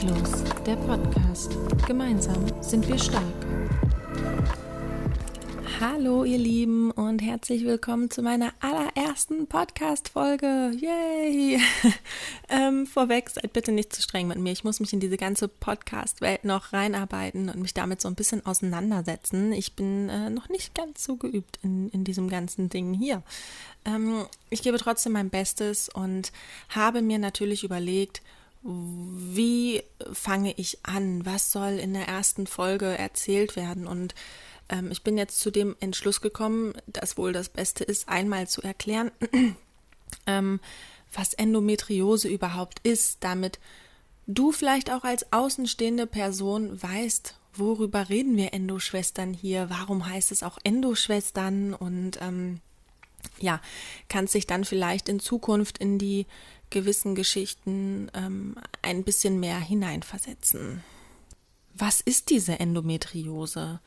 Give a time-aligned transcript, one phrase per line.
[0.00, 1.58] Endlos, der Podcast.
[1.86, 3.22] Gemeinsam sind wir stark.
[5.78, 10.72] Hallo ihr Lieben und herzlich willkommen zu meiner allerersten Podcast-Folge.
[10.78, 11.60] Yay!
[12.48, 14.52] ähm, vorweg, seid bitte nicht zu streng mit mir.
[14.52, 18.46] Ich muss mich in diese ganze Podcast-Welt noch reinarbeiten und mich damit so ein bisschen
[18.46, 19.52] auseinandersetzen.
[19.52, 23.22] Ich bin äh, noch nicht ganz so geübt in, in diesem ganzen Ding hier.
[23.84, 26.32] Ähm, ich gebe trotzdem mein Bestes und
[26.70, 28.22] habe mir natürlich überlegt,
[28.62, 29.82] wie
[30.12, 31.24] fange ich an?
[31.24, 33.86] Was soll in der ersten Folge erzählt werden?
[33.86, 34.14] Und
[34.68, 38.62] ähm, ich bin jetzt zu dem Entschluss gekommen, dass wohl das Beste ist, einmal zu
[38.62, 39.10] erklären,
[40.26, 40.60] ähm,
[41.12, 43.58] was Endometriose überhaupt ist, damit
[44.26, 50.42] du vielleicht auch als außenstehende Person weißt, worüber reden wir Endoschwestern hier, warum heißt es
[50.42, 52.60] auch Endoschwestern und ähm,
[53.38, 53.60] ja,
[54.08, 56.26] kannst dich dann vielleicht in Zukunft in die
[56.70, 60.82] gewissen Geschichten ähm, ein bisschen mehr hineinversetzen.
[61.74, 63.80] Was ist diese Endometriose?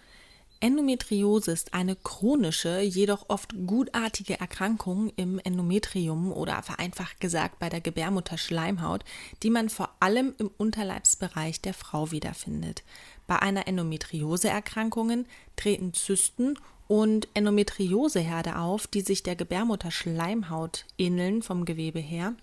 [0.64, 7.82] Endometriose ist eine chronische, jedoch oft gutartige Erkrankung im Endometrium oder vereinfacht gesagt bei der
[7.82, 9.04] Gebärmutterschleimhaut,
[9.44, 12.84] die man vor allem im Unterleibsbereich der Frau wiederfindet.
[13.28, 15.26] Bei einer Endometriose-Erkrankung
[15.58, 22.36] treten Zysten und Endometrioseherde auf, die sich der Gebärmutterschleimhaut ähneln vom Gewebe her.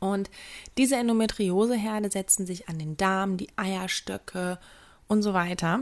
[0.00, 0.30] Und
[0.76, 4.58] diese Endometrioseherde setzen sich an den Darm, die Eierstöcke
[5.08, 5.80] und so weiter.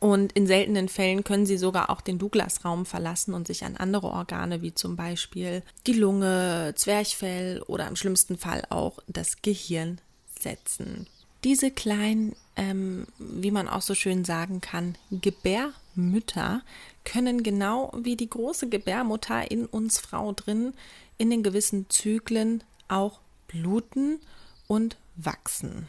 [0.00, 4.08] Und in seltenen Fällen können sie sogar auch den Douglas-Raum verlassen und sich an andere
[4.08, 10.00] Organe wie zum Beispiel die Lunge, Zwerchfell oder im schlimmsten Fall auch das Gehirn
[10.38, 11.06] setzen.
[11.44, 16.62] Diese kleinen, ähm, wie man auch so schön sagen kann, Gebärmütter
[17.04, 20.72] können genau wie die große Gebärmutter in uns Frau drin
[21.18, 24.20] in den gewissen Zyklen auch bluten
[24.66, 25.88] und wachsen.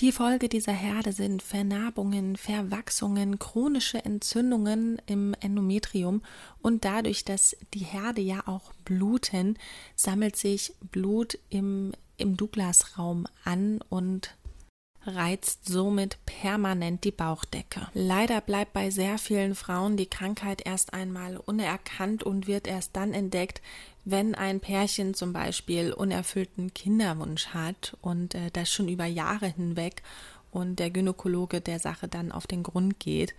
[0.00, 6.22] Die Folge dieser Herde sind Vernarbungen, Verwachsungen, chronische Entzündungen im Endometrium
[6.62, 9.56] und dadurch, dass die Herde ja auch bluten,
[9.94, 14.34] sammelt sich Blut im, im Douglas-Raum an und
[15.06, 17.88] reizt somit permanent die Bauchdecke.
[17.94, 23.12] Leider bleibt bei sehr vielen Frauen die Krankheit erst einmal unerkannt und wird erst dann
[23.12, 23.62] entdeckt,
[24.04, 30.02] wenn ein Pärchen zum Beispiel unerfüllten Kinderwunsch hat und äh, das schon über Jahre hinweg
[30.50, 33.34] und der Gynäkologe der Sache dann auf den Grund geht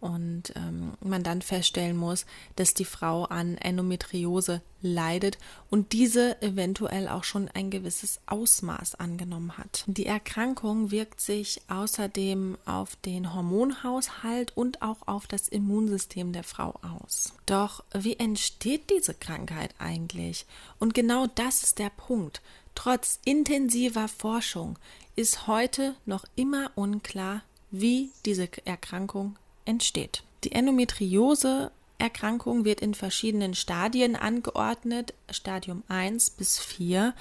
[0.00, 2.24] und ähm, man dann feststellen muss,
[2.56, 5.38] dass die Frau an Endometriose leidet
[5.70, 9.84] und diese eventuell auch schon ein gewisses Ausmaß angenommen hat.
[9.86, 16.78] Die Erkrankung wirkt sich außerdem auf den Hormonhaushalt und auch auf das Immunsystem der Frau
[16.82, 17.32] aus.
[17.46, 20.46] Doch wie entsteht diese Krankheit eigentlich?
[20.78, 22.40] Und genau das ist der Punkt.
[22.76, 24.78] Trotz intensiver Forschung
[25.16, 27.42] ist heute noch immer unklar,
[27.72, 29.36] wie diese Erkrankung
[29.68, 30.22] entsteht.
[30.44, 37.12] Die Endometriose Erkrankung wird in verschiedenen Stadien angeordnet, Stadium 1 bis 4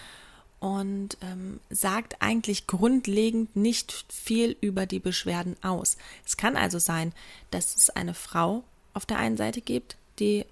[0.59, 5.97] und ähm, sagt eigentlich grundlegend nicht viel über die Beschwerden aus.
[6.25, 7.13] Es kann also sein,
[7.51, 8.63] dass es eine Frau
[8.93, 10.45] auf der einen Seite gibt, die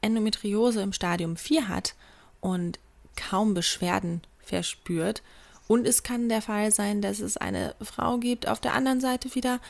[0.00, 1.94] Endometriose im Stadium 4 hat
[2.40, 2.78] und
[3.16, 5.22] kaum Beschwerden verspürt.
[5.66, 9.34] Und es kann der Fall sein, dass es eine Frau gibt auf der anderen Seite
[9.34, 9.60] wieder,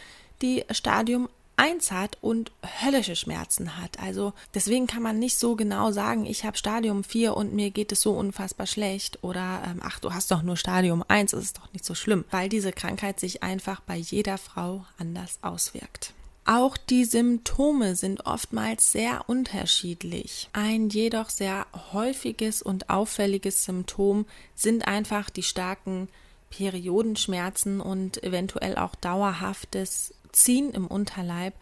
[0.43, 4.01] die Stadium 1 hat und höllische Schmerzen hat.
[4.01, 7.93] Also deswegen kann man nicht so genau sagen, ich habe Stadium 4 und mir geht
[7.93, 11.73] es so unfassbar schlecht oder ähm, ach, du hast doch nur Stadium 1, ist doch
[11.73, 16.15] nicht so schlimm, weil diese Krankheit sich einfach bei jeder Frau anders auswirkt.
[16.47, 20.51] Auch die Symptome sind oftmals sehr unterschiedlich.
[20.53, 26.09] Ein jedoch sehr häufiges und auffälliges Symptom sind einfach die starken
[26.51, 31.55] Periodenschmerzen und eventuell auch dauerhaftes Ziehen im Unterleib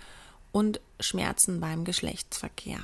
[0.50, 2.80] und Schmerzen beim Geschlechtsverkehr.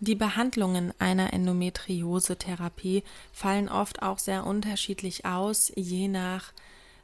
[0.00, 6.52] Die Behandlungen einer Endometriose-Therapie fallen oft auch sehr unterschiedlich aus, je nach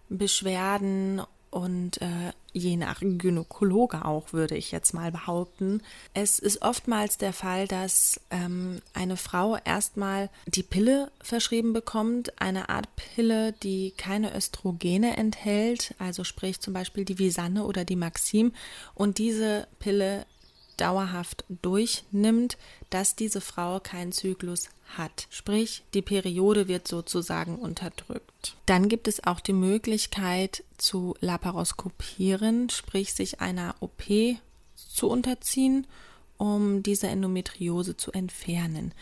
[0.08, 5.82] Beschwerden und äh, je nach Gynäkologe auch, würde ich jetzt mal behaupten.
[6.14, 12.68] Es ist oftmals der Fall, dass ähm, eine Frau erstmal die Pille verschrieben bekommt, eine
[12.68, 18.52] Art Pille, die keine Östrogene enthält, also sprich zum Beispiel die Visanne oder die Maxim,
[18.94, 20.26] und diese Pille
[20.80, 22.56] dauerhaft durchnimmt,
[22.90, 25.26] dass diese Frau keinen Zyklus hat.
[25.30, 28.56] Sprich, die Periode wird sozusagen unterdrückt.
[28.66, 34.04] Dann gibt es auch die Möglichkeit zu laparoskopieren, sprich sich einer OP
[34.74, 35.86] zu unterziehen,
[36.38, 38.92] um diese Endometriose zu entfernen.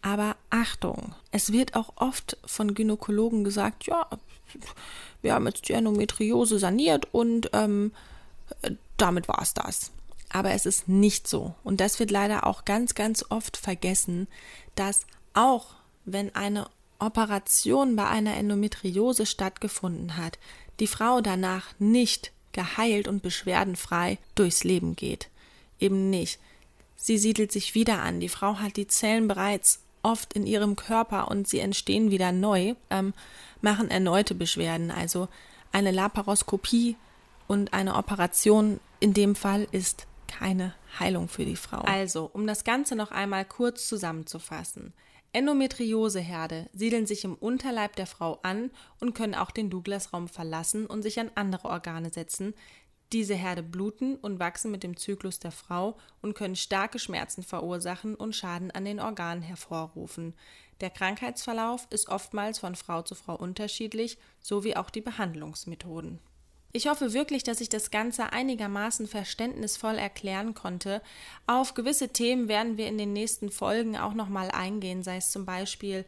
[0.00, 4.06] Aber Achtung, es wird auch oft von Gynäkologen gesagt, ja,
[5.22, 7.92] wir haben jetzt die Endometriose saniert und ähm,
[8.96, 9.92] damit war es das.
[10.32, 11.54] Aber es ist nicht so.
[11.62, 14.28] Und das wird leider auch ganz, ganz oft vergessen,
[14.74, 15.74] dass auch
[16.04, 16.68] wenn eine
[16.98, 20.38] Operation bei einer Endometriose stattgefunden hat,
[20.80, 25.28] die Frau danach nicht geheilt und beschwerdenfrei durchs Leben geht.
[25.78, 26.38] Eben nicht.
[26.96, 28.20] Sie siedelt sich wieder an.
[28.20, 32.74] Die Frau hat die Zellen bereits oft in ihrem Körper und sie entstehen wieder neu,
[32.90, 33.12] ähm,
[33.60, 34.90] machen erneute Beschwerden.
[34.90, 35.28] Also
[35.72, 36.96] eine Laparoskopie
[37.48, 40.06] und eine Operation in dem Fall ist
[40.38, 41.80] keine Heilung für die Frau.
[41.80, 44.94] Also, um das Ganze noch einmal kurz zusammenzufassen.
[45.34, 48.70] Endometrioseherde siedeln sich im Unterleib der Frau an
[49.00, 52.54] und können auch den Douglas-Raum verlassen und sich an andere Organe setzen,
[53.12, 58.14] diese Herde bluten und wachsen mit dem Zyklus der Frau und können starke Schmerzen verursachen
[58.14, 60.34] und Schaden an den Organen hervorrufen.
[60.80, 66.20] Der Krankheitsverlauf ist oftmals von Frau zu Frau unterschiedlich, sowie auch die Behandlungsmethoden.
[66.74, 71.02] Ich hoffe wirklich, dass ich das Ganze einigermaßen verständnisvoll erklären konnte.
[71.46, 75.44] Auf gewisse Themen werden wir in den nächsten Folgen auch nochmal eingehen, sei es zum
[75.44, 76.06] Beispiel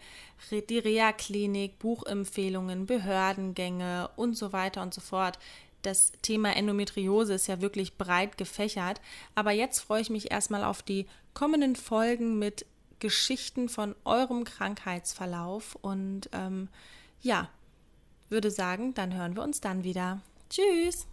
[0.51, 5.39] die Reha-Klinik, Buchempfehlungen, Behördengänge und so weiter und so fort
[5.85, 9.01] das Thema Endometriose ist ja wirklich breit gefächert.
[9.35, 12.67] Aber jetzt freue ich mich erstmal auf die kommenden Folgen mit
[13.01, 15.77] Geschichten von eurem Krankheitsverlauf.
[15.83, 16.69] Und ähm,
[17.21, 17.49] ja,
[18.29, 20.21] würde sagen, dann hören wir uns dann wieder.
[20.55, 21.09] Tschüss!